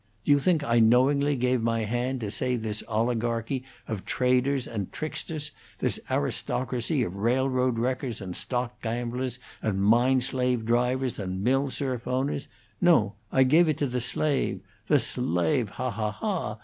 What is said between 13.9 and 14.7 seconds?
slave;